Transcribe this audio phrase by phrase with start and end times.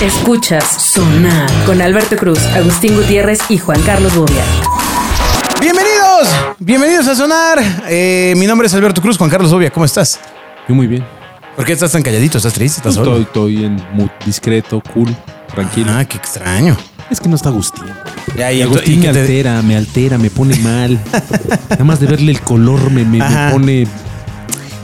[0.00, 4.42] Escuchas Sonar con Alberto Cruz, Agustín Gutiérrez y Juan Carlos Bobia.
[5.60, 7.58] Bienvenidos, bienvenidos a Sonar.
[7.88, 10.18] Eh, mi nombre es Alberto Cruz, Juan Carlos Bobia, ¿cómo estás?
[10.68, 11.04] Yo muy bien.
[11.54, 12.38] ¿Por qué estás tan calladito?
[12.38, 12.78] ¿Estás triste?
[12.78, 13.18] ¿Estás solo?
[13.18, 15.14] Estoy, estoy en mood discreto, cool,
[15.54, 15.92] tranquilo.
[15.94, 16.76] Ah, qué extraño.
[17.10, 17.84] Es que no está Agustín.
[18.36, 20.98] Ya, y Agustín ¿y me te- altera, me altera, me pone mal.
[21.70, 23.86] Nada más de verle el color me, me- me pone.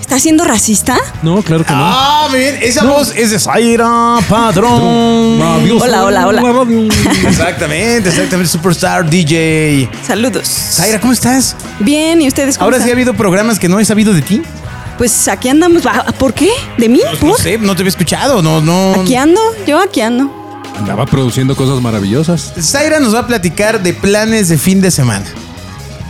[0.07, 0.97] ¿Estás siendo racista?
[1.23, 1.81] No, claro que no.
[1.83, 2.57] Ah, bien.
[2.63, 5.43] Esa voz es de Zaira Padrón.
[5.43, 5.83] Adiós.
[5.83, 6.43] Hola, hola, hola.
[6.43, 6.85] La radio.
[7.29, 8.47] Exactamente, exactamente.
[8.49, 9.91] Superstar DJ.
[10.07, 10.47] Saludos.
[10.47, 11.57] Zaira, ¿cómo estás?
[11.81, 12.99] Bien, ¿y ustedes cómo Ahora sí ha están?
[12.99, 14.43] habido programas que no he sabido de ti.
[14.97, 15.83] Pues aquí andamos.
[15.87, 16.51] Ah, ¿Por qué?
[16.79, 17.01] ¿De mí?
[17.13, 17.41] No ¿Por?
[17.41, 18.43] sé, no te había escuchado.
[18.43, 19.01] No, no.
[19.01, 20.31] Aquí ando, yo aquí ando.
[20.79, 22.53] Andaba produciendo cosas maravillosas.
[22.61, 25.27] Zaira nos va a platicar de planes de fin de semana.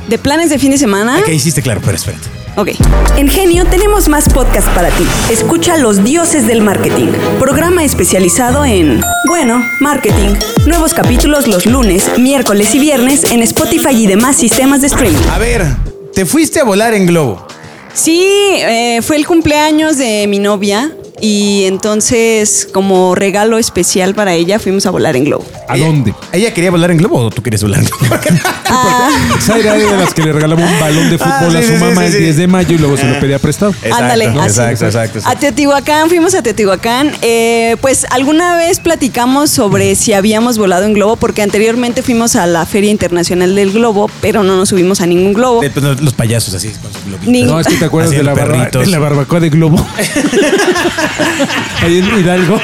[0.06, 1.22] ¿De planes de fin de semana?
[1.24, 1.62] ¿Qué hiciste?
[1.62, 2.35] Claro, pero espérate.
[2.58, 2.70] Ok.
[3.18, 5.04] En Genio tenemos más podcast para ti.
[5.30, 10.34] Escucha Los Dioses del Marketing, programa especializado en, bueno, marketing.
[10.66, 15.18] Nuevos capítulos los lunes, miércoles y viernes en Spotify y demás sistemas de streaming.
[15.30, 15.66] A ver,
[16.14, 17.46] te fuiste a volar en globo.
[17.92, 24.58] Sí, eh, fue el cumpleaños de mi novia y entonces como regalo especial para ella
[24.58, 25.44] fuimos a volar en globo.
[25.68, 26.14] ¿A Ella- dónde?
[26.32, 28.16] ¿Ella quería volar en globo o tú querías volar en globo?
[29.40, 31.78] Zaira era de las que le regalaba un balón de Ah, fútbol sí, a su
[31.78, 32.18] sí, mamá sí, el sí.
[32.18, 33.74] 10 de mayo y luego se lo pedía prestado.
[33.92, 37.12] Ándale, exacto, exacto, A Teotihuacán, fuimos a Teotihuacán.
[37.22, 42.46] Eh, pues alguna vez platicamos sobre si habíamos volado en globo, porque anteriormente fuimos a
[42.46, 45.60] la Feria Internacional del Globo, pero no nos subimos a ningún globo.
[45.62, 47.28] De- pues, Los payasos así con sus globitos.
[47.28, 49.84] Ni- No, es que te acuerdas de la, barba- de la barbacoa de globo.
[51.82, 52.58] Ahí en Hidalgo.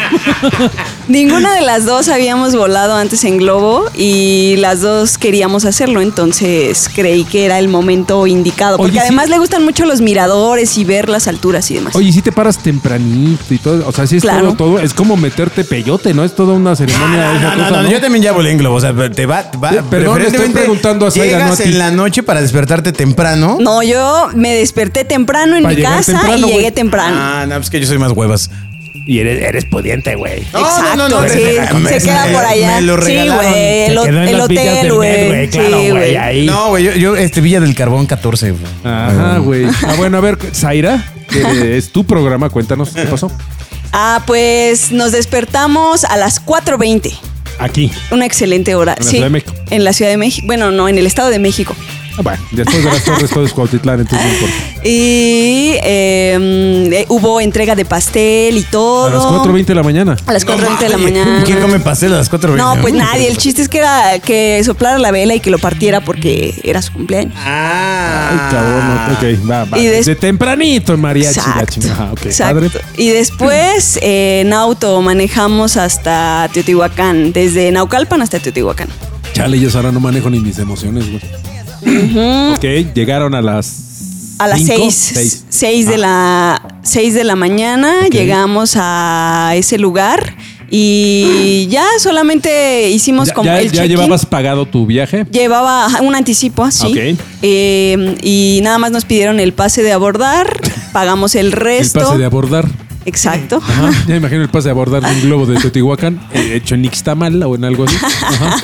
[1.08, 6.89] Ninguna de las dos habíamos volado antes en globo y las dos queríamos hacerlo, entonces
[6.95, 9.07] creí que era el momento indicado, porque Oye, sí.
[9.07, 11.95] además le gustan mucho los miradores y ver las alturas y demás.
[11.97, 14.55] Oye, si te paras tempranito y todo, o sea, si es Claro.
[14.55, 16.25] todo, todo, es como meterte peyote, ¿no?
[16.25, 17.33] Es toda una ceremonia.
[17.33, 18.77] No, esa no, no, cosa, no, yo también ya volé en globo.
[18.77, 21.57] O sea, te va, te va Eh, perdón, le estoy preguntando a Llegas no a
[21.57, 21.63] ti.
[21.65, 23.59] en la noche para despertarte temprano.
[23.61, 27.17] No, yo me desperté temprano en Para mi casa temprano, y llegué temprano.
[27.19, 28.51] Ah, no, es que yo soy más huevas.
[29.05, 30.42] Y eres, eres pudiente, güey.
[30.52, 31.40] No, Exacto, no, no, no, sí,
[31.80, 32.77] me- se queda por allá.
[32.77, 35.48] me lo sí, güey, el, Se quedó en el las villas hotel, güey.
[35.48, 36.46] Claro, sí, güey, ahí.
[36.46, 38.52] No, güey, yo, yo, este Villa del Carbón 14.
[38.52, 38.62] güey.
[38.85, 39.64] Ajá, güey.
[39.89, 43.30] Ah, bueno, a ver, Zaira, que es tu programa, cuéntanos qué pasó.
[43.92, 47.12] Ah, pues nos despertamos a las 4.20.
[47.58, 47.91] Aquí.
[48.11, 48.95] Una excelente hora.
[48.98, 49.55] ¿En la sí, Ciudad de México?
[49.70, 50.46] En la Ciudad de México.
[50.46, 51.74] Bueno, no, en el Estado de México.
[52.18, 54.55] Ah, bueno, después de las torres todo es Cuautitlán, entonces no importa.
[54.86, 59.06] Y eh, eh, hubo entrega de pastel y todo.
[59.06, 60.17] A las 4.20 de la mañana.
[60.27, 61.42] A las 4.20 de la mañana.
[61.45, 62.56] ¿Quién come pastel a las 4.20?
[62.56, 63.28] No, pues nadie.
[63.28, 66.83] El chiste es que era que soplara la vela y que lo partiera porque era
[66.83, 67.33] su cumpleaños.
[67.39, 68.29] Ah.
[68.30, 69.79] Ay, cabrón, ok, va, va.
[69.79, 71.80] Y des- De tempranito en mariachi, Exacto.
[71.90, 72.55] Ajá, ok, exacto.
[72.55, 72.70] padre.
[72.98, 78.89] Y después eh, en auto manejamos hasta Teotihuacán, desde Naucalpan hasta Teotihuacán.
[79.33, 81.23] Chale, yo ahora no manejo ni mis emociones, güey.
[81.83, 84.37] Ok, llegaron a las.
[84.39, 85.45] A las cinco, 6, seis.
[85.48, 90.35] 6 de la 6 de la mañana llegamos a ese lugar
[90.69, 95.27] y ya solamente hicimos ¿Ya, como ya, el ya llevabas pagado tu viaje?
[95.31, 96.87] Llevaba un anticipo así.
[96.87, 97.19] Ok.
[97.42, 100.61] Eh, y nada más nos pidieron el pase de abordar,
[100.95, 102.01] pagamos el El resto.
[102.01, 102.67] pase de abordar.
[103.05, 103.61] Exacto.
[103.63, 103.91] Ajá.
[104.09, 107.42] Ya imagino el pase de abordar de un globo de Teotihuacán, eh, hecho en Ixtamal
[107.42, 107.97] o en algo así.
[108.23, 108.57] Ajá.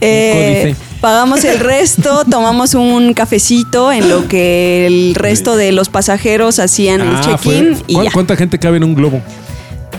[0.00, 6.58] Eh, pagamos el resto, tomamos un cafecito en lo que el resto de los pasajeros
[6.58, 8.12] hacían el Ah, check-in fue- y ¿cuán- ya.
[8.12, 9.20] ¿Cuánta gente cabe en un globo?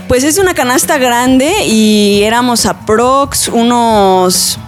[0.08, 4.58] Pues es una canasta grande y éramos aprox unos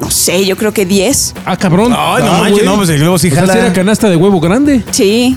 [0.00, 1.34] no sé, yo creo que 10.
[1.44, 1.92] Ah, cabrón.
[1.96, 3.52] Ay, no Ah, manches, no, pues el globo sí jala.
[3.52, 4.82] sí era canasta de huevo grande.
[4.92, 5.36] Sí.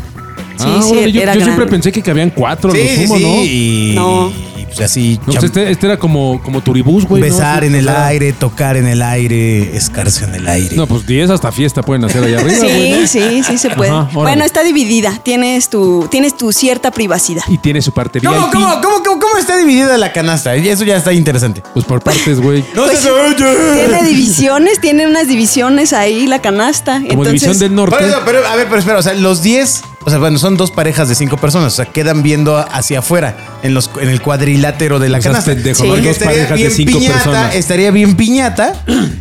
[0.55, 3.17] Sí, Ah, sí, yo, era yo siempre pensé que cabían cuatro, Sí, lo sí, sumo,
[3.17, 3.23] sí.
[3.23, 3.43] ¿no?
[3.43, 4.31] Y, No.
[4.75, 5.19] Pues así.
[5.25, 7.21] No, pues este, este era como, como turibús, güey.
[7.21, 10.75] besar Sí, en el o sea, aire, tocar en el aire, escarse en el aire.
[10.75, 13.07] No, pues 10 hasta fiesta pueden hacer allá arriba, güey.
[13.07, 13.91] Sí, sí, sí se puede.
[13.91, 15.19] Ajá, bueno, está dividida.
[15.23, 17.43] Tienes tu, tienes tu cierta privacidad.
[17.47, 18.51] Y tiene su parte ¿Cómo, VIP.
[18.53, 20.55] cómo, cómo, cómo, cómo está dividida la canasta?
[20.55, 21.61] Eso ya está interesante.
[21.73, 22.63] Pues por partes, güey.
[22.75, 23.35] No Pues, se oye.
[23.35, 26.93] Tiene divisiones, tiene unas divisiones ahí la canasta.
[26.93, 27.95] Como Entonces, división del norte.
[27.97, 30.57] Por eso, pero, a ver, pero espera, o sea, los 10, o sea, bueno, son
[30.57, 34.21] dos parejas de cinco personas, o sea, quedan viendo hacia afuera, en los en el
[34.21, 35.51] cuadrilátero de la No seas canasta.
[35.53, 35.87] pendejo, Sí.
[35.87, 37.55] no Porque dos estaría parejas de cinco piñata, personas.
[37.55, 38.73] estaría bien piñata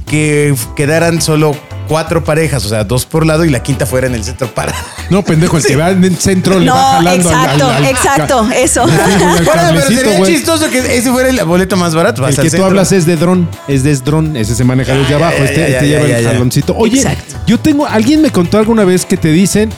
[0.06, 1.56] que quedaran solo
[1.88, 4.72] cuatro parejas, o sea, dos por lado y la quinta fuera en el centro para.
[5.10, 7.74] No, pendejo, el que va en el centro le va No, jalando al- exacto, al-
[7.74, 8.82] al- exacto, eso.
[8.84, 8.90] al
[9.44, 12.22] Bueno, pero sería chistoso que ese fuera el boleto más barato.
[12.22, 12.66] El al que tú centro.
[12.66, 15.66] hablas es de dron, es de dron, ese se maneja desde abajo, ya, este, ya,
[15.66, 16.74] este ya, lleva ya, el jaloncito.
[16.76, 17.34] Oye, Exacto.
[17.46, 19.70] yo tengo, alguien me contó alguna vez que te dicen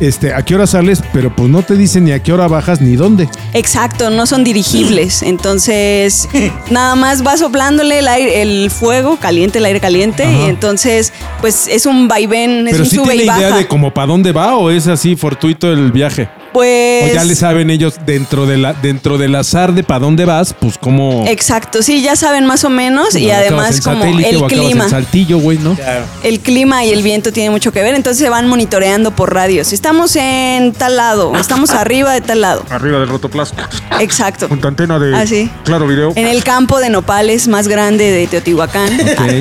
[0.00, 2.80] este, a qué hora sales, pero pues no te dicen ni a qué hora bajas
[2.80, 3.28] ni dónde.
[3.52, 5.22] Exacto, no son dirigibles.
[5.68, 6.28] Entonces,
[6.70, 10.24] nada más va soplándole el, aire, el fuego caliente, el aire caliente.
[10.24, 10.32] Ajá.
[10.38, 13.58] Y entonces, pues es un vaivén, es Pero un sí sube tiene y idea baja.
[13.58, 16.28] de como para dónde va o es así fortuito el viaje.
[16.52, 17.10] Pues.
[17.10, 20.54] O ya le saben ellos dentro de la dentro del azar de para dónde vas,
[20.58, 23.14] pues como Exacto, sí, ya saben más o menos.
[23.16, 24.84] y además, en como satélite el clima.
[24.84, 25.76] en Saltillo, güey, ¿no?
[26.22, 29.72] El clima y el viento tienen mucho que ver, entonces se van monitoreando por radios.
[29.72, 32.64] Estamos en tal lado, estamos arriba de tal lado.
[32.70, 33.68] Arriba del rotoplasma.
[34.00, 34.48] Exacto.
[34.48, 35.50] Con tu antena de Ah, sí.
[35.64, 36.12] Claro Video.
[36.16, 38.88] En el campo de nopales más grande de Teotihuacán.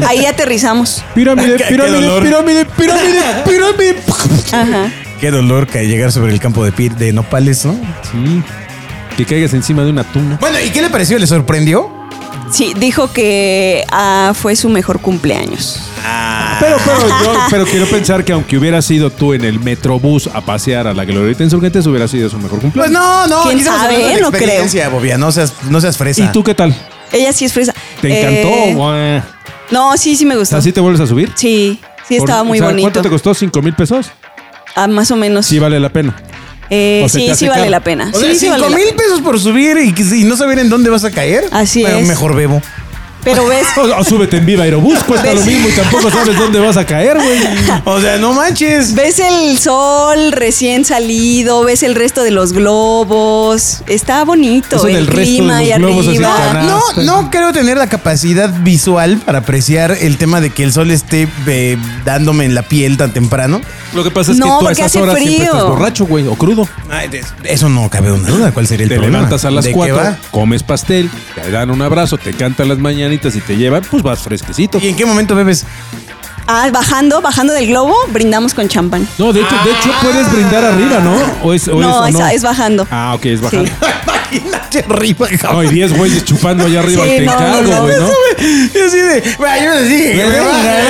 [0.08, 1.04] Ahí aterrizamos.
[1.14, 3.96] Pirámide, pirámide, pirámide, pirámide, pirámide.
[4.52, 4.92] Ajá.
[5.20, 7.74] Qué dolor que llegar sobre el campo de, pi- de nopales, ¿no?
[8.12, 8.44] Sí.
[9.16, 10.38] Que caigas encima de una tuna.
[10.40, 11.18] Bueno, ¿y qué le pareció?
[11.18, 11.92] ¿Le sorprendió?
[12.52, 15.82] Sí, dijo que ah, fue su mejor cumpleaños.
[16.60, 20.42] Pero, pero, yo, pero quiero pensar que aunque hubiera sido tú en el metrobús a
[20.42, 22.92] pasear a la Glorieta Insurgentes, hubiera sido su mejor Pues cumpleaños.
[22.94, 23.44] no, no.
[23.44, 23.98] ¿Quién sabe?
[23.98, 24.66] de No creo.
[24.92, 26.24] Bobia, no seas, no seas fresa.
[26.24, 26.76] ¿Y tú qué tal?
[27.12, 27.74] Ella sí es fresa.
[28.02, 28.96] ¿Te encantó?
[28.96, 29.22] Eh,
[29.72, 30.58] no, sí, sí me gustó.
[30.58, 31.32] ¿Así te vuelves a subir?
[31.36, 32.84] Sí, sí Por- estaba muy o sea, bonito.
[32.86, 33.34] ¿Cuánto te costó?
[33.34, 34.12] ¿Cinco mil pesos?
[34.78, 35.46] Ah, más o menos.
[35.46, 36.16] Sí vale la pena.
[36.70, 37.72] Eh, o sí, sí vale caro.
[37.72, 38.12] la pena.
[38.14, 38.98] O sí, sea, sí vale cinco la mil pena.
[38.98, 41.46] pesos por subir y, y no saber en dónde vas a caer.
[41.52, 42.08] Así Bueno, es.
[42.08, 42.62] Mejor bebo.
[43.24, 46.60] Pero ves, O, o súbete en Viva Aerobús, cuesta lo mismo y tampoco sabes dónde
[46.60, 47.40] vas a caer, güey.
[47.86, 48.94] O sea, no manches.
[48.96, 53.82] ves el sol recién salido, ves el resto de los globos.
[53.88, 54.76] Está bonito.
[54.78, 56.64] Eso el del resto de clima los y globos arriba.
[56.64, 60.92] No, no creo tener la capacidad visual para apreciar el tema de que el sol
[60.92, 63.62] esté eh, dándome en la piel tan temprano.
[63.94, 65.52] Lo que pasa es No, que tú a esas horas siempre frío.
[65.54, 66.68] estás borracho, güey, o crudo.
[66.90, 68.52] Ay, de- eso no cabe una duda.
[68.52, 69.18] ¿Cuál sería el Te problema?
[69.20, 70.18] levantas a las ¿De qué 4, va?
[70.32, 72.78] comes pastel, te dan un abrazo, te cantan las
[73.18, 74.78] mañanitas y te llevan, pues vas fresquecito.
[74.82, 75.66] ¿Y en qué momento bebes?
[76.50, 79.06] Ah, bajando, bajando del globo, brindamos con champán.
[79.18, 81.18] No, de hecho, de hecho puedes brindar arriba, ¿no?
[81.44, 82.88] O es, o No, es, o esa- es bajando.
[82.90, 83.70] Ah, ok, es bajando.
[84.32, 85.62] Imagínate arriba, No, cabrón.
[85.68, 88.10] hay 10 güeyes chupando allá arriba Sí, te no, no, güey, ¿no?
[88.40, 90.84] Y así de, "Vaya, yo les dije que me baje".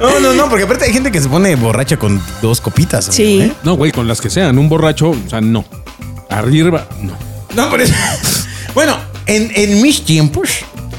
[0.00, 3.08] No, no, no, porque aparte hay gente que se pone borracha con dos copitas.
[3.08, 3.40] amigo, Sí.
[3.42, 3.52] ¿eh?
[3.62, 4.58] No, güey, con las que sean.
[4.58, 5.64] Un borracho, o sea, no.
[6.30, 7.12] Arriba, no.
[7.54, 7.84] No, pero
[8.74, 8.96] Bueno,
[9.26, 10.48] en, en mis tiempos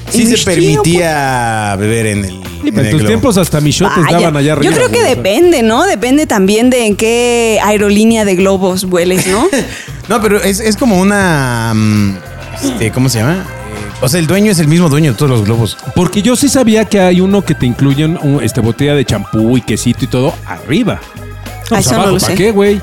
[0.09, 2.31] sí se permitía beber en el.
[2.61, 3.07] Sí, en pero en el tus globo.
[3.07, 4.71] tiempos hasta michotes Vaya, daban allá arriba.
[4.71, 5.15] Yo creo que güey, o sea.
[5.15, 5.85] depende, ¿no?
[5.85, 9.47] Depende también de en qué aerolínea de globos vueles, ¿no?
[10.09, 11.73] No, pero es, es como una.
[11.75, 12.15] mm,
[12.63, 13.33] este, ¿Cómo se llama?
[13.33, 15.75] Eh, o sea, el dueño es el mismo dueño de todos los globos.
[15.95, 19.57] Porque yo sí sabía que hay uno que te incluyen un- este, botella de champú
[19.57, 21.01] y quesito y todo arriba.
[21.03, 22.35] Ah, pues eso no lo ¿para sé.
[22.35, 22.81] qué, güey?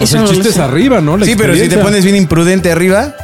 [0.00, 1.16] O sea, el no chiste es arriba, ¿no?
[1.16, 3.14] La sí, pero si te pones bien imprudente arriba.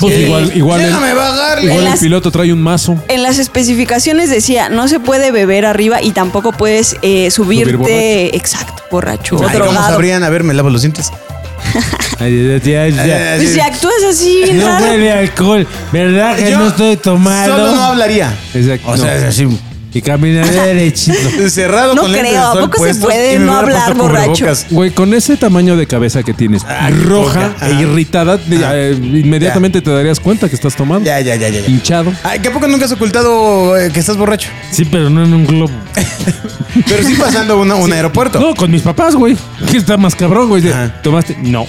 [0.00, 0.22] Pues sí.
[0.22, 1.74] igual, igual, el, bajarle.
[1.74, 2.96] igual piloto trae un mazo.
[3.08, 8.36] En las especificaciones decía, no se puede beber arriba y tampoco puedes eh, subirte, borracho.
[8.36, 10.22] exacto, borracho Ay, ¿Cómo sabrían?
[10.22, 11.10] A ver, me lavo los dientes.
[12.18, 13.34] Ya.
[13.36, 14.84] Pues si actúas así, No raro.
[14.86, 17.56] huele alcohol, ¿verdad que Yo no estoy tomando?
[17.56, 18.34] Solo no hablaría.
[18.54, 18.88] Exacto.
[18.90, 19.12] O sea, no.
[19.12, 19.46] es así.
[19.96, 21.48] Y caminaré derechito.
[21.48, 24.46] Cerrado No con lentes creo, ¿a poco se puede no hablar borracho?
[24.70, 27.68] Güey, con ese tamaño de cabeza que tienes, Ah, roja poca.
[27.70, 31.06] e irritada, eh, inmediatamente te darías cuenta que estás tomando.
[31.06, 31.60] Ya, ya, ya, ya.
[31.66, 32.12] Hinchado.
[32.22, 34.50] Ay, ¿que a poco nunca has ocultado eh, que estás borracho?
[34.70, 35.72] Sí, pero no en un globo.
[36.86, 38.38] Pero sí pasando una- un aeropuerto.
[38.38, 39.34] No, con mis papás, güey.
[39.70, 40.62] ¿Qué está más cabrón, güey?
[41.02, 41.34] ¿Tomaste?
[41.42, 41.64] No.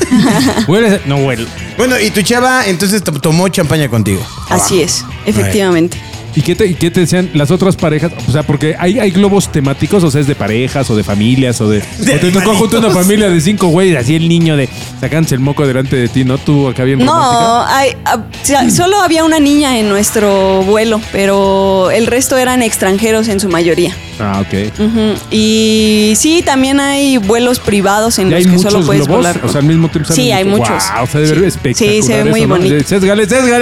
[0.66, 1.00] ¿Hueles?
[1.06, 1.46] No huele.
[1.76, 4.26] Bueno, y tu chava entonces to- tomó champaña contigo.
[4.48, 6.00] Así es, efectivamente.
[6.34, 8.12] ¿Y qué, te, y qué te decían las otras parejas?
[8.28, 11.60] O sea, porque hay, hay globos temáticos, o sea, es de parejas o de familias
[11.60, 11.80] o de...
[11.98, 14.68] De o te tocó junto a una familia de cinco güeyes, así el niño de
[15.00, 16.38] sacándose el moco delante de ti, ¿no?
[16.38, 21.90] Tú acá bien No, hay- ah, sea, solo había una niña en nuestro vuelo, pero
[21.90, 23.92] el resto eran extranjeros en su mayoría.
[24.20, 25.30] Ah, ok.
[25.30, 29.24] Y sí, también hay vuelos privados en ¿Y los hay que muchos solo puedes globos?
[29.24, 29.40] volar.
[29.44, 30.68] O sea, al mismo tiempo Sí, hay muchos.
[30.68, 31.40] Wow, o sea, debe Sí.
[31.40, 32.48] ver espectacular Sí, se ve eso, muy ¿no?
[32.48, 32.88] bonito.
[32.88, 33.52] Sésgale, ¿Sabes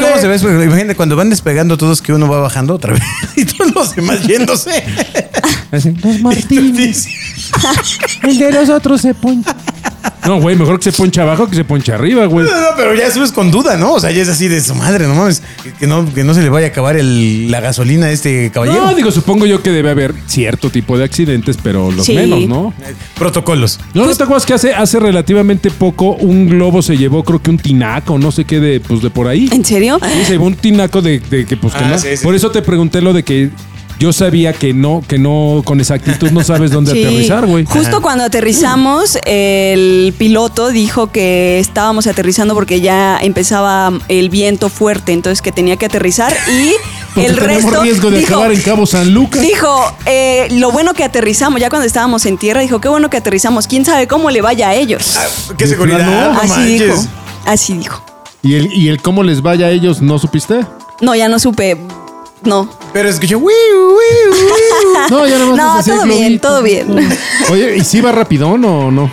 [0.00, 0.38] cómo se ve?
[0.38, 3.02] Pues, Imagínate cuando van despegando todos que uno va bajando otra vez
[3.36, 4.84] y todos los demás yéndose.
[5.72, 7.08] Así, Los Tú Martín, dices,
[8.22, 9.56] el de los otros se poncha.
[10.26, 12.46] No, güey, mejor que se poncha abajo que se poncha arriba, güey.
[12.46, 13.94] No, no, pero ya subes con duda, ¿no?
[13.94, 15.42] O sea, ya es así de su madre, no mames.
[15.80, 18.84] Que- no, que no se le vaya a acabar el- la gasolina a este caballero.
[18.86, 22.14] No, digo, supongo yo que debe haber cierto tipo de accidentes, pero los Sí.
[22.14, 22.72] menos, ¿no?
[23.18, 23.80] Protocolos.
[23.94, 27.50] No, ¿no te acuerdas que hace, hace relativamente poco un globo se llevó, creo que
[27.50, 29.48] un tinaco, no sé qué, de, pues de por ahí?
[29.52, 29.98] ¿En serio?
[30.02, 31.98] Sí, se llevó un tinaco de, de que, pues, que Ah, no.
[31.98, 32.22] sí, sí.
[32.24, 33.50] Por eso te pregunté lo de que
[34.02, 37.04] yo sabía que no, que no, con exactitud no sabes dónde Sí.
[37.04, 37.64] aterrizar, güey.
[37.66, 45.12] Justo cuando aterrizamos, el piloto dijo que estábamos aterrizando porque ya empezaba el viento fuerte,
[45.12, 46.72] entonces que tenía que aterrizar y
[47.14, 49.40] Porque el resto riesgo de dijo, acabar en Cabo San Lucas.
[49.40, 49.68] Dijo,
[50.06, 53.68] eh, lo bueno que aterrizamos, ya cuando estábamos en tierra, dijo, qué bueno que aterrizamos,
[53.68, 55.16] quién sabe cómo le vaya a ellos.
[55.56, 56.32] ¿Qué De seguridad?
[56.32, 56.80] No Así manches.
[56.80, 57.02] dijo,
[57.46, 58.02] así dijo.
[58.42, 60.66] ¿Y el, ¿Y el cómo les vaya a ellos no supiste?
[61.00, 61.76] No, ya no supe,
[62.44, 62.68] no.
[62.92, 65.10] Pero escuché, "Wiu, wiu, wiu".
[65.10, 66.86] No, ya nada más No, todo bien, todo bien.
[67.50, 69.10] Oye, ¿y si va rapidón o no?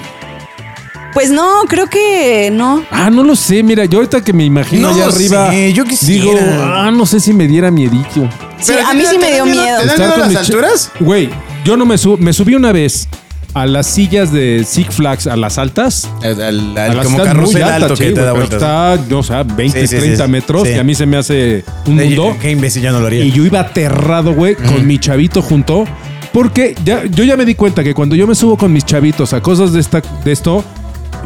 [1.14, 2.84] Pues no, creo que no.
[2.92, 3.64] Ah, no lo sé.
[3.64, 5.50] Mira, yo ahorita que me imagino No allá lo arriba.
[5.50, 6.24] sé, yo quisiera.
[6.24, 8.30] Digo, ah, no sé si me diera miedito.
[8.60, 9.62] Sí, Pero a mí ¿te sí me dio miedo?
[9.64, 9.80] miedo.
[9.80, 10.92] ¿Te da Estar miedo con las alturas?
[11.00, 11.30] Güey,
[11.66, 13.08] yo no me, sub- me subí una vez
[13.54, 16.10] a las sillas de Six Flags, a las altas.
[16.24, 18.54] Al- al- a al- las como carrusel muy altas, alto que te da vueltas.
[18.62, 20.32] Está, no, o sea, 20, Sí, sí, sí, 30 sí.
[20.32, 22.36] metros, que a mí se me hace un mundo.
[22.42, 23.24] Qué imbécil, yo no lo haría.
[23.24, 25.86] Y yo iba aterrado, güey, con mi chavito junto.
[26.32, 29.34] Porque ya, yo ya me di cuenta que cuando yo me subo con mis chavitos
[29.34, 30.64] a cosas de, esta, de esto,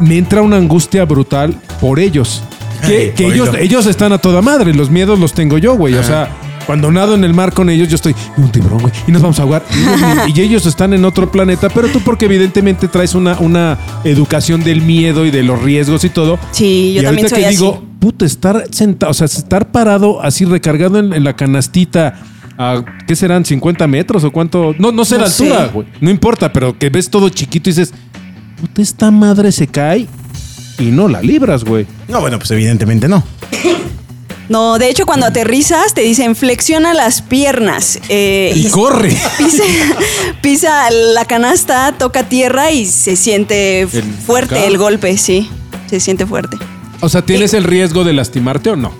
[0.00, 2.42] me entra una angustia brutal por ellos.
[2.86, 5.94] Que, Ay, que ellos, ellos están a toda madre, los miedos los tengo yo, güey.
[5.94, 6.28] O sea,
[6.66, 9.38] cuando nado en el mar con ellos, yo estoy, un tiburón, güey, y nos vamos
[9.38, 9.64] a ahogar.
[9.74, 13.78] Y ellos, y ellos están en otro planeta, pero tú porque evidentemente traes una, una
[14.04, 16.38] educación del miedo y de los riesgos y todo.
[16.52, 17.56] Sí, yo y también ahorita soy que así.
[17.56, 22.14] digo, puta, estar sentado, o sea, estar parado así recargado en, en la canastita
[22.58, 23.44] a, ¿qué serán?
[23.44, 24.74] ¿50 metros o cuánto?
[24.78, 25.86] No, no sé No la altura, güey.
[26.00, 27.92] No importa, pero que ves todo chiquito y dices,
[28.60, 30.06] puta, esta madre se cae
[30.78, 31.86] y no la libras, güey.
[32.08, 33.22] No, bueno, pues evidentemente no.
[34.48, 37.98] No, de hecho, cuando aterrizas te dicen flexiona las piernas.
[38.08, 39.08] eh, Y corre.
[39.38, 39.64] pisa,
[40.42, 43.88] pisa la canasta, toca tierra y se siente
[44.26, 44.64] fuerte acá.
[44.66, 45.48] el golpe, sí.
[45.88, 46.56] Se siente fuerte.
[47.00, 48.92] O sea, ¿tienes el riesgo de lastimarte o no?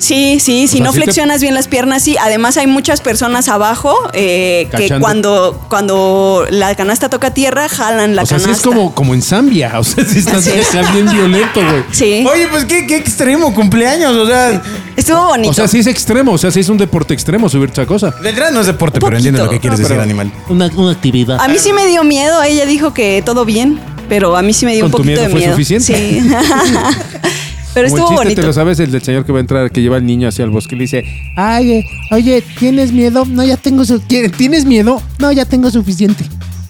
[0.00, 2.16] Sí, sí, si sea, no te- flexionas bien las piernas, sí.
[2.20, 8.22] Además hay muchas personas abajo eh, que cuando, cuando la canasta toca tierra, jalan la
[8.22, 8.68] o sea, sí canasta.
[8.68, 9.78] es como, como en Zambia.
[9.78, 10.50] O sea, sí estás Sí.
[10.54, 11.84] estás bien violento, güey.
[11.92, 14.60] Sí, Oye, pues qué, qué extremo cumpleaños, o sea,
[14.96, 15.50] estuvo bonito.
[15.50, 16.32] O sea, sí es extremo.
[16.32, 18.10] O sea, sí es un deporte extremo subirte a esa cosa.
[18.22, 19.74] de entrada no es deporte, pero entiendo lo que poquito.
[19.76, 20.32] quieres No, decir, animal.
[20.48, 21.38] Una, una actividad.
[21.40, 23.78] A mí sí me dio miedo, ella dijo que todo bien,
[24.08, 25.52] pero a mí sí me dio un ¿Con tu poquito miedo de fue miedo.
[25.52, 25.84] suficiente?
[25.94, 26.30] Sí.
[27.74, 28.40] pero Como el estuvo chiste, bonito.
[28.40, 30.44] te lo sabes, el del señor que va a entrar, que lleva al niño hacia
[30.44, 31.04] el bosque y le dice,
[31.36, 33.24] Ay, eh, oye, ¿tienes miedo?
[33.24, 34.00] No, ya tengo su...
[34.00, 35.02] ¿Tienes miedo?
[35.18, 36.24] No, ya tengo suficiente.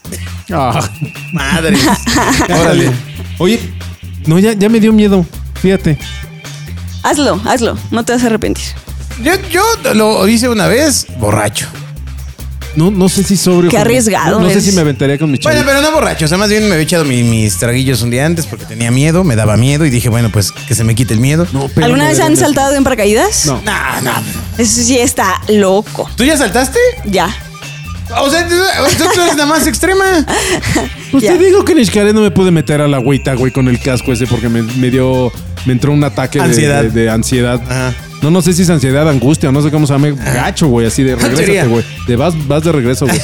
[0.52, 0.88] ah,
[1.32, 1.76] Madre.
[2.60, 2.90] Órale.
[3.38, 3.60] Oye,
[4.26, 5.24] no, ya, ya me dio miedo.
[5.54, 5.98] Fíjate.
[7.02, 8.64] Hazlo, hazlo, no te vas a arrepentir.
[9.22, 9.62] Yo, yo
[9.94, 11.66] lo hice una vez, borracho.
[12.76, 13.68] No, no sé si sobre.
[13.68, 14.64] Qué arriesgado No, no sé eres.
[14.64, 15.72] si me aventaría con mi Bueno, chavito.
[15.78, 16.24] pero no borracho.
[16.24, 18.90] O sea, más bien me había echado mi- mis traguillos un día antes porque tenía
[18.90, 21.46] miedo, me daba miedo y dije, bueno, pues que se me quite el miedo.
[21.52, 23.46] No, pero ¿Alguna no vez han saltado de un paracaídas?
[23.46, 23.60] No.
[23.64, 24.12] No, no.
[24.58, 26.08] Eso sí está loco.
[26.16, 26.78] ¿Tú ya saltaste?
[27.06, 27.28] Ya.
[28.20, 28.54] O sea, tú,
[29.14, 30.04] tú eres la más extrema.
[31.10, 31.32] Pues Ya.
[31.32, 33.80] te digo que en Xcaret no me pude meter a la agüita, güey, con el
[33.80, 35.32] casco ese porque me, me dio.
[35.66, 36.82] Me entró un ataque de- Ansiedad.
[36.84, 37.60] De, de ansiedad.
[37.68, 37.94] Ajá.
[38.22, 40.08] No, no sé si es ansiedad, angustia, o no sé cómo se llama.
[40.10, 41.84] Gacho, güey, así de regrésate, güey.
[42.06, 43.18] De vas, vas de regreso, güey.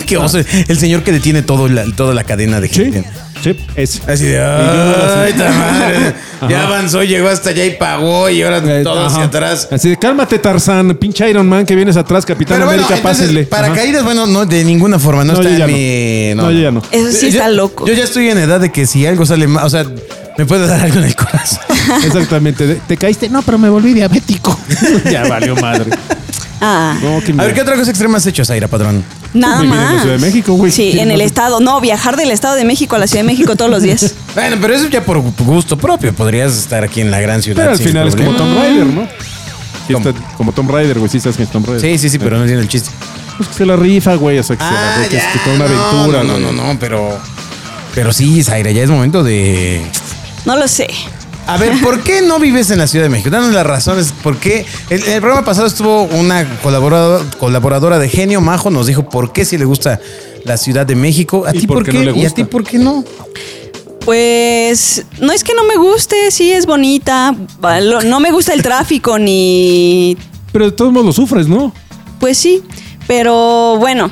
[0.06, 0.38] Qué oso.
[0.68, 3.04] El señor que detiene todo la- toda la cadena de Sí, gente.
[3.42, 4.00] sí, ese.
[4.10, 6.14] Así de, ay, ta madre.
[6.48, 9.68] Ya avanzó, llegó hasta allá y pagó y ahora Eh, todo hacia atrás.
[9.70, 13.44] Así de, cálmate, Tarzán, pinche Iron Man que vienes atrás, Capitán Pero bueno, América, pásenle.
[13.44, 15.22] paracaídas, bueno, no, de ninguna forma.
[15.24, 15.76] No, No, está yo ya en no.
[15.76, 16.34] mi...
[16.42, 16.82] No, yo ya no.
[16.90, 17.86] Eso sí Yo- está loco.
[17.86, 19.86] Yo ya estoy en edad de que si algo sale mal, o sea,
[20.38, 21.60] me puede dar algo en el corazón.
[22.04, 22.80] Exactamente.
[22.86, 24.58] Te caíste, no, pero me volví diabético.
[25.10, 25.90] ya valió madre.
[26.64, 27.54] Ah, No, qué A ver.
[27.54, 29.02] ¿qué otra cosa extrema has hecho, Zaira, padrón?
[29.34, 30.02] nada Vivir en la más.
[30.02, 30.70] Ciudad de México, güey.
[30.70, 31.58] Sí, ¿Qué en el estado.
[31.60, 34.14] No, viajar del estado de México a la Ciudad de México todos los días.
[34.34, 36.14] Bueno, pero eso ya por gusto propio.
[36.14, 37.56] Podrías estar aquí en la gran ciudad.
[37.56, 38.54] Pero al sin final es como problema.
[38.54, 39.08] Tom Raider, ¿no?
[39.86, 40.08] Sí ¿Cómo?
[40.08, 41.10] está- como Tom Raider, güey.
[41.10, 41.80] Sí, sabes que es Tom Raider.
[41.82, 42.90] Sí, sí, sí, pero no entiendo el chiste.
[43.36, 44.38] Pues que se la rifa, güey.
[44.38, 46.44] O sea, que, se la- Ah, que es que toda una no, aventura, No, no,
[46.46, 46.56] güey.
[46.56, 47.18] no, no, pero.
[47.94, 49.82] Pero sí, Zaira, ya es momento de.
[50.44, 50.88] No lo sé.
[51.46, 53.28] A ver, ¿por qué no vives en la Ciudad de México?
[53.30, 54.12] Danos las razones.
[54.22, 54.64] ¿Por qué?
[54.90, 59.44] El, el programa pasado estuvo una colaboradora, colaboradora de Genio Majo, nos dijo por qué
[59.44, 60.00] si le gusta
[60.44, 61.44] la Ciudad de México.
[61.46, 62.34] ¿A ¿Y ti por por qué no le ¿Y a gusta?
[62.36, 63.04] ti por qué no?
[64.04, 67.34] Pues no es que no me guste, sí es bonita.
[68.04, 70.16] No me gusta el tráfico ni.
[70.52, 71.72] Pero de todos modos lo sufres, ¿no?
[72.18, 72.62] Pues sí.
[73.06, 74.10] Pero bueno,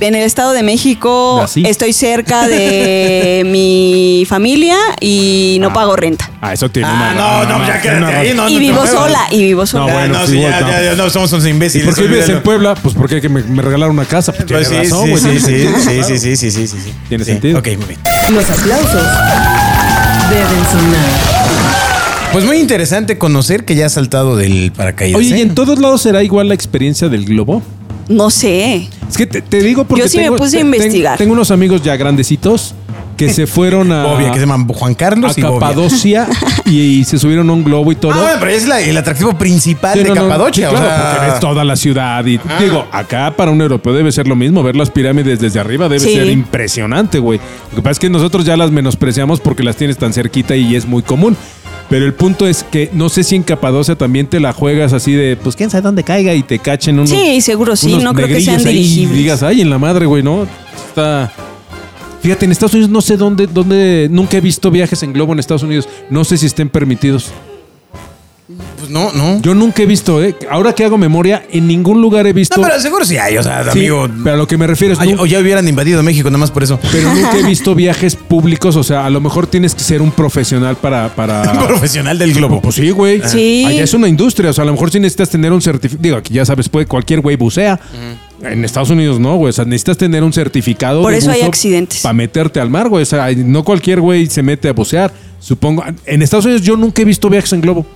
[0.00, 1.62] en el Estado de México Nací.
[1.66, 6.30] estoy cerca de mi familia y no pago renta.
[6.40, 9.20] Ah, eso tiene Ah, una- no, no, ya quédate ahí, no, y no vivo sola,
[9.30, 9.84] y vivo sola.
[9.84, 10.68] No, Ah, bueno, no, sí, igual, ya, no.
[10.68, 11.86] ya, ya, no, somos unos ¿Y imbéciles.
[11.86, 12.42] por qué vives en.
[12.42, 12.74] Puebla?
[12.74, 14.32] Pues porque hay que me, me regalaron una casa.
[14.32, 15.22] Pues, Pues sí, tiene razón, sí, güey.
[15.22, 16.92] sí, sí, sí, sí, sí, sí, sí, sí, sí.
[17.08, 17.58] Tiene Sí, sentido.
[17.58, 18.00] Ok, muy bien.
[18.32, 19.02] Los aplausos
[20.30, 21.10] deben sonar.
[22.32, 25.18] Pues muy interesante conocer que ya has saltado del paracaídas.
[25.18, 25.38] Oye, ¿eh?
[25.38, 27.62] ¿y en todos lados será igual la experiencia del globo?
[28.10, 28.88] No sé.
[29.08, 31.16] Es que te, te digo porque Yo sí me tengo, puse a investigar.
[31.16, 32.74] Tengo unos amigos ya grandecitos
[33.16, 35.60] que se fueron a, Obvio, que se llaman Juan a Carlos y Bobia.
[35.60, 36.28] Capadocia
[36.64, 38.12] y, y se subieron a un globo y todo.
[38.14, 40.70] Ah, pero es la- el atractivo principal Sí, de no, no, Capadocia.
[40.70, 43.92] sí, o claro, sea, porque ves toda la ciudad y digo, acá para un europeo
[43.92, 46.14] debe ser lo mismo, ver las pirámides desde arriba debe Sí.
[46.14, 47.38] ser impresionante, güey.
[47.70, 50.74] Lo que pasa es que nosotros ya las menospreciamos porque las tienes tan cerquita y
[50.74, 51.36] es muy común.
[51.90, 55.12] Pero el punto es que no sé si en Capadocia también te la juegas así
[55.12, 57.10] de, pues quién sabe dónde caiga y te cachen unos.
[57.10, 59.18] Sí, seguro sí, no creo que sean ahí y dirigibles.
[59.18, 60.46] digas, ay, en la madre, güey, ¿no?
[60.86, 61.32] Está.
[62.22, 65.40] Fíjate, en Estados Unidos no sé dónde, dónde, nunca he visto viajes en globo en
[65.40, 65.88] Estados Unidos.
[66.10, 67.32] No sé si estén permitidos.
[68.90, 69.40] No, no.
[69.40, 70.34] Yo nunca he visto, ¿eh?
[70.50, 72.60] Ahora que hago memoria, en ningún lugar he visto.
[72.60, 74.08] No, pero seguro sí hay, o sea, Sí, amigo.
[74.24, 75.00] pero a lo que me refiero es.
[75.00, 76.78] Ay, o ya hubieran invadido México nada más por eso.
[76.92, 78.76] pero nunca he visto viajes públicos.
[78.76, 81.08] O sea, a lo mejor tienes que ser un profesional para.
[81.14, 82.60] para Profesional del globo.
[82.60, 83.22] pues sí, güey.
[83.26, 83.64] Sí.
[83.66, 84.50] Allá es una industria.
[84.50, 86.02] O sea, a lo mejor sí necesitas tener un certificado.
[86.02, 87.78] Digo, aquí ya sabes, puede cualquier güey bucea.
[88.42, 89.50] En Estados Unidos no, güey.
[89.50, 91.02] O sea, necesitas tener un certificado.
[91.02, 92.00] Por de eso hay accidentes.
[92.00, 93.02] Para meterte al mar, güey.
[93.02, 95.12] O sea, no cualquier güey se mete a bucear.
[95.38, 95.84] Supongo.
[96.06, 97.86] En Estados Unidos yo nunca he visto viajes en globo.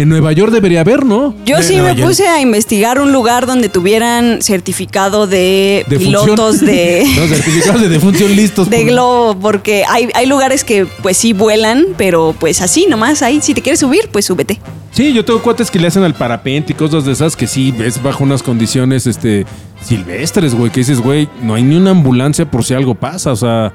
[0.00, 1.34] En Nueva York debería haber, ¿no?
[1.44, 2.08] Yo De sí Nueva me York.
[2.10, 6.66] puse a investigar un lugar donde tuvieran certificado de, De pilotos función.
[6.66, 8.70] de, no, certificados de defunción listos.
[8.70, 13.22] de por- globo, porque hay, hay lugares que pues sí vuelan, pero pues así nomás,
[13.22, 14.60] ahí si te quieres subir, pues súbete.
[14.92, 17.72] Sí, yo tengo cuates que le hacen al parapente y cosas de esas que sí
[17.72, 19.46] ves bajo unas condiciones este
[19.82, 23.36] silvestres, güey, que dices, güey, no hay ni una ambulancia por si algo pasa, o
[23.36, 23.72] sea,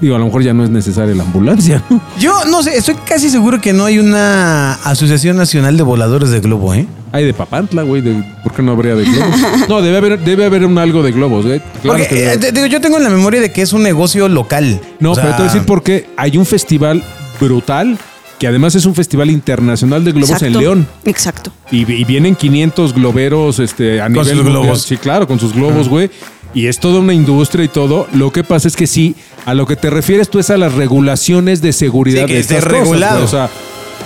[0.00, 2.00] digo, a lo mejor ya no es necesaria la ambulancia, ¿no?
[2.18, 6.40] Yo no sé, estoy casi seguro que no hay una Asociación Nacional de Voladores de
[6.40, 6.86] Globo, ¿eh?
[7.12, 9.68] Hay de Papantla, güey, de, ¿por qué no habría de globos?
[9.68, 11.60] No, debe haber, debe haber un algo de globos, güey.
[11.82, 13.72] Claro Porque que debe eh, te- digo, yo tengo en la memoria de que es
[13.72, 14.80] un negocio local.
[15.00, 16.08] No, O sea, pero te voy a decir por qué.
[16.16, 17.02] Hay un festival
[17.40, 17.96] brutal,
[18.38, 20.60] que además es un festival internacional de globos en Exacto.
[20.60, 20.86] León.
[21.04, 21.52] Exacto.
[21.70, 24.62] Y, y vienen 500 globeros este, a Con nivel sus mundial.
[24.62, 24.82] globos.
[24.82, 26.10] Sí, claro, con sus globos, güey.
[26.54, 28.06] Y es toda una industria y todo.
[28.14, 29.14] Lo que pasa es que sí,
[29.46, 32.40] a lo que te refieres tú es a las regulaciones de seguridad Sí, que de
[32.40, 33.12] esté estas cosas, regulado.
[33.14, 33.24] güey.
[33.24, 33.50] o sea,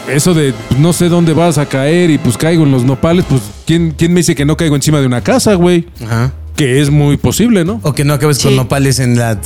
[0.08, 3.40] eso de no sé dónde vas a caer y pues caigo en los nopales, pues
[3.66, 5.86] ¿quién, quién me dice que no caigo encima de una casa, güey?
[6.04, 6.32] Ajá.
[6.56, 7.80] Que es muy posible, ¿no?
[7.82, 9.38] O que no acabes con nopales en la...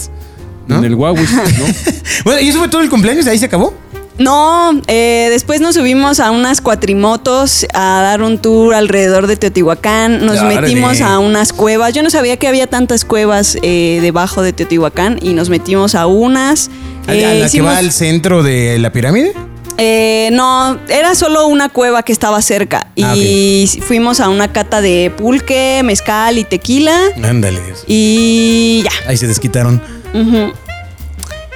[0.67, 0.79] ¿no?
[0.79, 1.65] En el Huawei, ¿no?
[2.25, 3.27] Bueno, ¿y eso fue todo el cumpleaños?
[3.29, 3.73] ¿Ahí se acabó?
[4.19, 10.25] No, eh, después nos subimos a unas cuatrimotos a dar un tour alrededor de Teotihuacán.
[10.25, 11.93] Nos metimos a unas cuevas.
[11.93, 16.07] Yo no sabía que había tantas cuevas eh, debajo de Teotihuacán y nos metimos a
[16.07, 16.71] unas.
[17.07, 19.35] ¿A, a la que va al centro de la pirámide?
[19.79, 22.87] Eh, no, era solo una cueva que estaba cerca.
[23.03, 26.99] Ah, y fuimos a una cata de pulque, mezcal y tequila.
[27.23, 27.85] Ándale, Dios.
[27.87, 29.11] Y ya.
[29.11, 29.83] Ahí se desquitaron.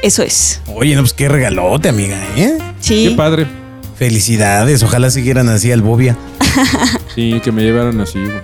[0.02, 0.60] Eso es.
[0.74, 2.58] Oye, no, pues qué regalote, amiga, ¿eh?
[2.80, 3.08] Sí.
[3.10, 3.46] Qué padre.
[3.96, 6.16] Felicidades, ojalá siguieran así al Bobia.
[7.14, 8.38] Sí, que me llevaran así, güey.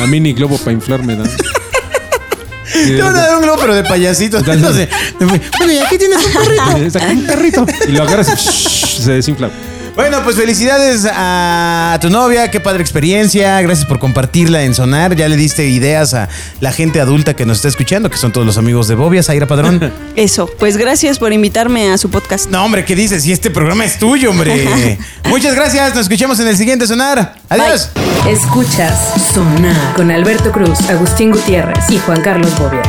[0.00, 1.24] A mí ni globo para inflarme, ¿no?
[2.72, 4.40] Te van a dar un globo, pero de payasito.
[4.40, 4.88] Sé.
[5.18, 6.90] Bueno, y aquí tienes un perrito.
[6.98, 7.66] Saca un perrito.
[7.88, 9.50] Y lo agarras y se desinfla.
[9.98, 15.26] Bueno, pues felicidades a tu novia, qué padre experiencia, gracias por compartirla en Sonar, ya
[15.26, 16.28] le diste ideas a
[16.60, 19.48] la gente adulta que nos está escuchando, que son todos los amigos de Bobia, Zaira
[19.48, 19.92] Padrón.
[20.14, 20.48] Eso.
[20.56, 22.48] Pues gracias por invitarme a su podcast.
[22.48, 23.24] No, hombre, ¿qué dices?
[23.24, 24.96] Si este programa es tuyo, hombre.
[25.24, 27.34] Muchas gracias, nos escuchamos en el siguiente Sonar.
[27.48, 27.90] Adiós.
[28.28, 32.82] Escuchas Sonar con Alberto Cruz, Agustín Gutiérrez y Juan Carlos Bobia.